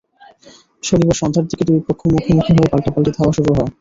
শনিবার 0.83 1.17
সন্ধ্যার 1.21 1.45
দিকে 1.49 1.63
দুই 1.69 1.79
পক্ষ 1.87 2.01
মুখোমুখি 2.13 2.51
হলে 2.51 2.71
পাল্টাপাল্টি 2.71 3.11
ধাওয়া 3.15 3.33
শুরু 3.37 3.51
হয়। 3.51 3.69